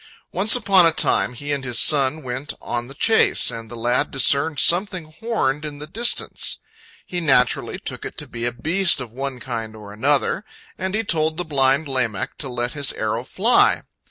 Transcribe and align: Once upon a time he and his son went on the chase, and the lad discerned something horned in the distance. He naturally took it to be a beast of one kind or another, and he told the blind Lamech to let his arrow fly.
Once 0.31 0.55
upon 0.55 0.83
a 0.83 0.91
time 0.91 1.33
he 1.33 1.51
and 1.51 1.63
his 1.63 1.77
son 1.77 2.23
went 2.23 2.55
on 2.59 2.87
the 2.87 2.95
chase, 2.95 3.51
and 3.51 3.69
the 3.69 3.75
lad 3.75 4.09
discerned 4.09 4.57
something 4.59 5.13
horned 5.19 5.63
in 5.63 5.77
the 5.77 5.85
distance. 5.85 6.57
He 7.05 7.21
naturally 7.21 7.77
took 7.77 8.03
it 8.03 8.17
to 8.17 8.25
be 8.25 8.45
a 8.47 8.51
beast 8.51 8.99
of 8.99 9.13
one 9.13 9.39
kind 9.39 9.75
or 9.75 9.93
another, 9.93 10.43
and 10.75 10.95
he 10.95 11.03
told 11.03 11.37
the 11.37 11.45
blind 11.45 11.87
Lamech 11.87 12.35
to 12.39 12.49
let 12.49 12.73
his 12.73 12.91
arrow 12.93 13.23
fly. 13.23 13.83